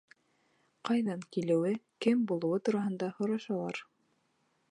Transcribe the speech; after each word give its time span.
Ҡайҙан 0.89 1.19
килеүе, 1.35 1.75
кем 2.07 2.25
булыуы 2.33 2.59
тураһында 2.69 3.13
һорашалар. 3.19 3.83